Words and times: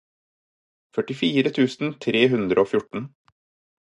førtifire 0.97 1.53
tusen 1.59 1.93
tre 2.07 2.25
hundre 2.33 2.63
og 2.65 2.73
fjorten 2.73 3.07